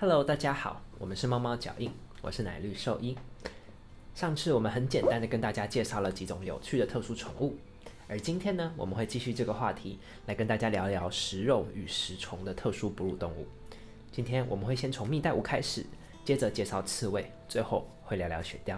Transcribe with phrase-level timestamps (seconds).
[0.00, 1.90] Hello，大家好，我们是猫猫脚印，
[2.22, 3.18] 我是奶绿兽医。
[4.14, 7.56] 上次我们很简单的跟大家介绍了几种有趣的特殊宠物，
[8.06, 13.44] 而今天呢，我们会继续这个话题，来跟大家聊聊食肉与食虫的特殊哺乳动物。
[14.12, 15.84] 今天我们会先从蜜袋鼯开始，
[16.24, 18.76] 接着介绍刺猬，最后会聊聊雪貂。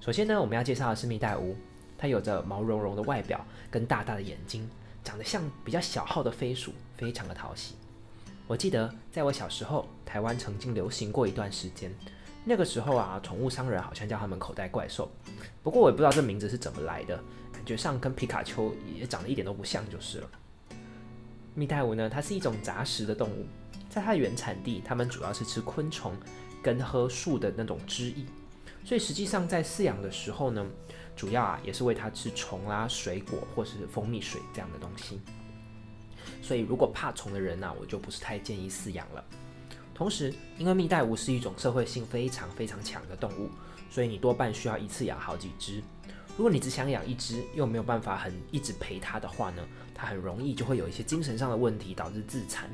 [0.00, 1.54] 首先呢，我们要介绍的是蜜袋鼯，
[1.98, 4.66] 它有着毛茸茸的外表跟大大的眼睛，
[5.04, 7.74] 长得像比较小号的飞鼠，非常的讨喜。
[8.48, 11.94] 我记得在我小时候，台湾曾经流行过一段时间。
[12.46, 15.10] 那个时候啊，宠物商人好像叫他们口袋怪兽。
[15.62, 17.14] 不过我也不知道这名字是怎么来的，
[17.52, 20.30] 感觉上跟皮卡丘也长得一点都不像就是了。
[21.54, 23.44] 蜜袋鼯呢，它是一种杂食的动物，
[23.90, 26.14] 在它的原产地，它们主要是吃昆虫
[26.62, 28.24] 跟喝树的那种汁液，
[28.82, 30.66] 所以实际上在饲养的时候呢，
[31.14, 35.20] 主要啊也是喂它吃虫啦、水果或是蜂蜜水这样的东西。
[36.42, 39.24] 所以，如果怕虫的人呢，我就不是太建议饲养了。
[39.94, 43.50] 同时，因为蜜袋鼯是一种社会性非常非常强的动物，
[43.90, 45.82] 所以你多半需要一次养好几只。
[46.36, 49.62] 如果你只想养一只，又没有办法很一直陪它的话呢，
[49.92, 52.70] 它很容易就会有一些精神上的问题，导致自残。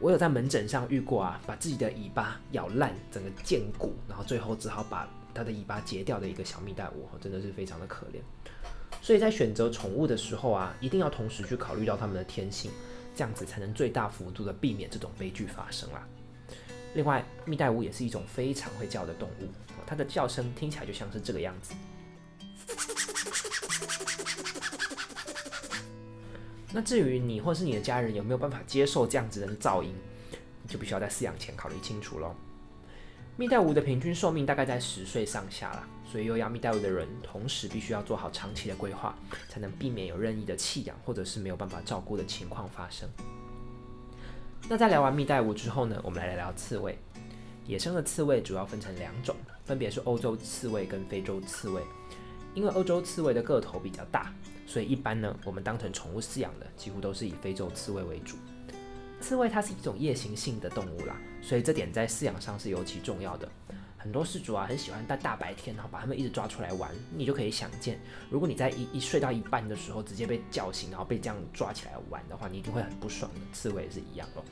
[0.00, 8.18] 我有在门诊上遇过啊，把自己的尾巴咬烂，整个见骨，然后最后只好把它的尾巴截掉的一个小蜜袋鼯，真的是非常的可怜。
[9.02, 12.70] 所以在选择宠物的时候啊，一定要同时去考虑到它们的天性，
[13.16, 16.06] 这样子才能最大幅度的避免这种悲剧发生啦。
[16.94, 19.48] 另外，蜜袋鼯也是一种非常会叫的动物，
[19.84, 21.74] 它的叫声听起来就像是这个样子。
[26.72, 29.92] 那至于你或是你的家人有没有办法接受这样子的噪音，
[30.68, 32.34] 就必须要在饲养前考虑清楚喽。
[33.42, 35.84] 蜜袋鼯的平均寿命大概在十岁上下啦。
[36.08, 39.18] 所以，有养蜜袋鼯的人，同时必须要做好长期的规划，
[39.48, 43.08] 才能避免有任意的弃养或者是没有办法照顾的情况发生。
[44.68, 46.96] 那在聊完蜜袋鼯之后呢，我们来聊聊刺猬。
[47.66, 49.34] 野生的刺猬主要分成两种，
[49.64, 51.82] 分别是欧洲刺猬跟非洲刺猬。
[52.54, 54.32] 因为欧洲刺猬的个头比较大，
[54.68, 58.36] 所以一般呢，我们当成宠物饲养的，几乎都是以非洲刺猬为主。
[59.22, 63.48] 刺猬它是一种夜行性的动物啦，所以这点在饲养上是尤其重要的。
[63.96, 66.90] 很多饲主啊，很喜欢在大白天，然后把它们一直抓出来玩。
[67.14, 73.40] 你就可以想见，如果你在一一睡到一半的时候，直接被叫醒，然后被这样抓起来玩的话，你一定会很不爽的。
[73.52, 74.42] 刺猬也是一样哦。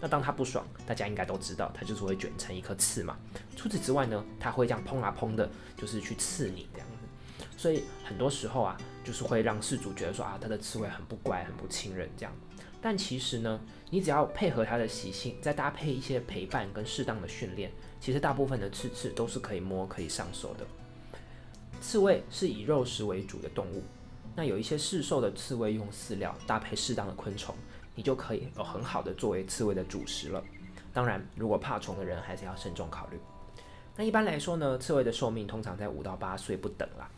[0.00, 3.18] 那当它不爽，大家应该都知道，它就是会卷成一颗刺嘛。
[3.56, 7.44] 除此之外呢，它会这样砰啊砰的，就是去刺你这样子。
[7.56, 12.32] 所以很多时候啊，就是会让饲主觉得说啊，它的刺猬很不乖，很不亲人这样。
[12.82, 17.70] 但其实呢，你只要配合它的习性，再搭配一些陪伴跟适当的训练。
[18.00, 20.66] 其实大部分的刺刺都是可以摸、可以上手的。
[21.82, 23.82] 刺猬是以肉食为主的动物，
[24.34, 27.54] 那有一些市售的刺猬用饲料搭配适当的昆虫，
[27.94, 30.42] 你就可以有很好的作为刺猬的主食了。
[30.92, 33.18] 当然，如果怕虫的人还是要慎重考虑。
[33.96, 37.10] 那一般来说呢，刺猬的寿命通常在五到八岁不等啦。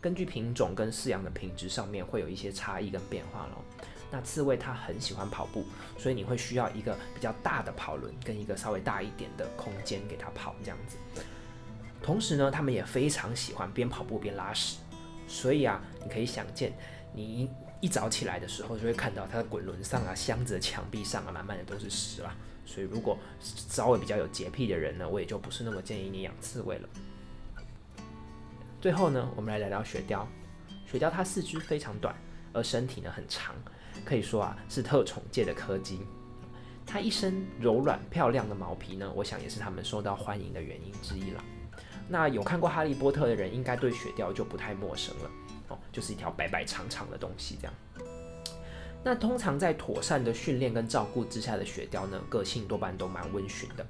[0.00, 3.64] 根据品种跟饲养的品质上面会有一些差异跟变化咯。
[4.10, 5.64] 那刺猬它很喜欢跑步，
[5.98, 10.96] 所以你会需要一个比较大的跑轮跟一个稍微大一点的空间给它跑这样子。
[12.02, 14.78] 同时呢，它们也非常喜欢边跑步边拉屎，
[15.26, 16.72] 所以啊，你可以想见，
[17.12, 22.34] 你一早起来的时候就会看到它的滚轮上啊、箱子的墙壁上啊，满满的都是屎啦。
[22.64, 26.88] 所以如果稍微比较有洁癖的人呢，我也就不是那么建议你养刺猬了。
[28.80, 30.24] 最后呢，我们来聊聊雪貂。
[30.86, 32.14] 雪貂它四肢非常短，
[32.52, 33.54] 而身体呢很长。
[34.04, 36.00] 可以说啊，是特宠界的柯基。
[36.86, 41.42] 它一身柔软漂亮的毛皮呢，我想也是它们受到欢迎的原因之一了。
[42.08, 45.30] 那有看过《哈利波特》的人，应该对雪貂就不太陌生了
[45.68, 47.74] 哦，就是一条白白长长的东西这样。
[49.02, 53.84] 那通常在妥善的训练跟照顾之下的雪貂呢，个性多半都蛮温驯的。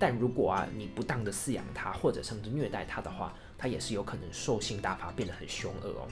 [0.00, 6.08] 但如果啊，你不当的饲养它，或者甚至虐待它的话，它也是有可能兽性大发，变得很凶恶哦。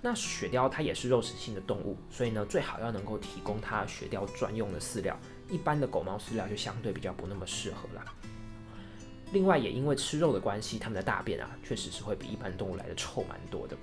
[0.00, 5.14] 那雪貂它也是肉食性的动物，所以呢，最好要能够提供它雪貂专用的饲料，
[5.50, 8.04] 一般的狗猫饲料就相对比较不那么适合啦。
[9.32, 13.76] 另外，也因为吃肉的关系，它们的大便啊，确实是会比一般动物来的臭蛮多的。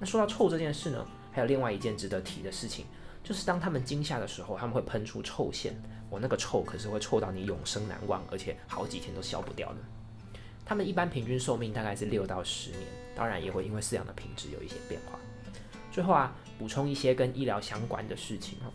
[0.00, 2.86] 那说到臭这件事呢，还有另外一件值得提的事情，
[3.22, 5.74] 就是当它们惊吓的时候，它们会喷出臭腺，
[6.08, 9.76] 我那个臭可是会臭到你永生难忘，而且好几天都消不掉的。
[10.64, 12.82] 它们一般平均寿命大概是六到十年，
[13.14, 15.18] 当然也会因为饲养的品质有一些变化。
[15.90, 18.72] 最后啊，补充一些跟医疗相关的事情哦。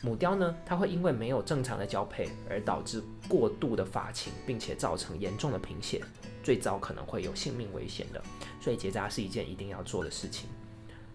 [0.00, 6.00] 母貂呢，它会因为没有正常的交配而导致过度的发情，并且造成严重的贫血，
[6.42, 8.22] 最糟可能会有性命危险的。
[8.60, 10.48] 所以结扎是一件一定要做的事情。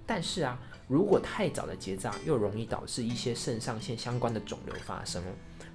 [0.05, 5.23] 但是啊，如果太早的结扎，又容易导致一些肾上腺相关的肿瘤发生。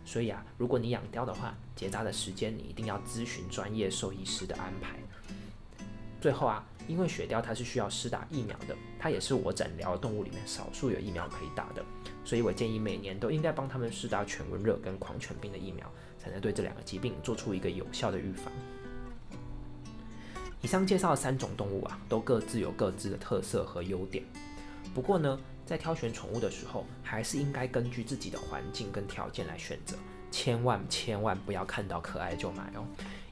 [0.05, 4.97] 所以啊，如果你养貂的话，结扎的时间你一定要咨询专业兽医师的安排。
[6.21, 11.85] 最后啊，因为雪貂它是需要施打疫苗的，它也是我诊疗动物里面少数有疫苗可以打的，
[12.25, 15.87] 所以我建议每年都应该帮他们施打犬瘟热跟狂犬病的疫苗，
[16.19, 18.53] 才能对这两个疾病做出一个有效的预防。
[20.61, 24.25] 以上介绍的三种动物啊，都各自有各自的特色和优点。
[24.95, 29.97] 不过呢，在挑选宠物的时候，还是应该根据自己的环境跟条件来选择，
[30.31, 32.85] 千万千万不要看到可爱就买哦。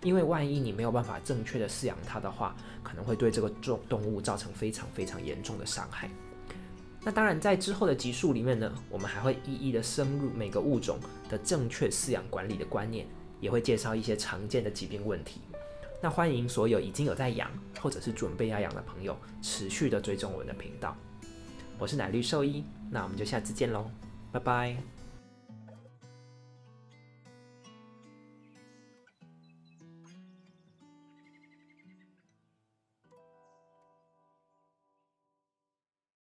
[0.03, 6.09] 因为万一你没有办法正确的饲养它的话，可能会对这个动动物造成非常非常严重的伤害。
[7.03, 13.07] 那当然，在之后的集数里面呢，我们还会一一的深入每个物种的正确饲养管理的观念，
[13.41, 15.41] 也会介绍一些常见的疾病问题。
[16.01, 17.51] 那欢迎所有已经有在养
[17.81, 20.97] 或者是准备要养的朋友，持续的追踪我们的频道。
[21.79, 23.91] 我是奶绿兽医，那我们就下次见喽，
[24.33, 24.96] 拜拜。